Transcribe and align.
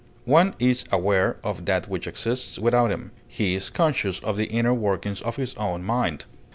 One 0.25 0.55
is 0.57 0.83
aware 0.91 1.37
of 1.43 1.65
that 1.65 1.87
which 1.87 2.07
exists 2.07 2.57
without 2.57 2.89
him; 2.91 3.11
he 3.27 3.53
is 3.53 3.69
conscious 3.69 4.19
of 4.21 4.35
the 4.35 4.45
inner 4.47 4.73
workings 4.73 5.21
of 5.21 5.35
his 5.35 5.53
own 5.57 5.83
mind. 5.83 6.25